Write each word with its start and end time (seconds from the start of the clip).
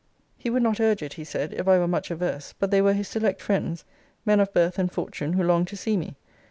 He 0.35 0.49
would 0.49 0.63
not 0.63 0.79
urge 0.79 1.03
it, 1.03 1.13
he 1.13 1.23
said, 1.23 1.53
if 1.53 1.67
I 1.67 1.77
were 1.77 1.87
much 1.87 2.09
averse: 2.09 2.55
but 2.57 2.71
they 2.71 2.81
were 2.81 2.93
his 2.93 3.07
select 3.07 3.39
friends; 3.39 3.85
men 4.25 4.39
of 4.39 4.51
birth 4.51 4.79
and 4.79 4.91
fortune, 4.91 5.33
who 5.33 5.43
longed 5.43 5.67
to 5.67 5.77
see 5.77 5.95
me. 5.95 6.15